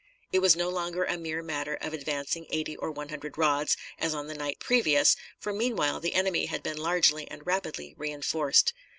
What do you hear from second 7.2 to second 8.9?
and rapidly re enforced.